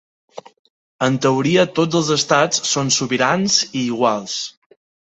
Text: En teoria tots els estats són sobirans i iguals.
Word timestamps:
En 1.07 1.19
teoria 1.25 1.67
tots 1.81 1.99
els 2.01 2.11
estats 2.17 2.65
són 2.73 2.93
sobirans 2.99 3.63
i 3.71 3.73
iguals. 3.89 4.43